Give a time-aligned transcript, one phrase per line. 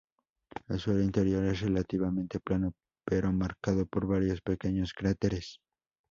[0.67, 2.73] El suelo interior es relativamente plano,
[3.05, 5.59] pero marcado por varios pequeños cráteres.